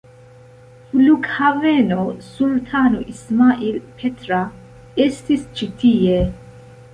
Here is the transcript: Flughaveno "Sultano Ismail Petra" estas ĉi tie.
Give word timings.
Flughaveno 0.91 1.99
"Sultano 2.29 3.03
Ismail 3.13 3.77
Petra" 4.01 4.41
estas 5.07 5.45
ĉi 5.61 5.71
tie. 5.85 6.19